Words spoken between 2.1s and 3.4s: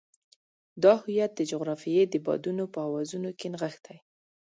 بادونو په اوازونو